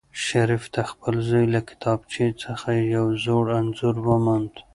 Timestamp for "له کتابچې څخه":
1.53-2.67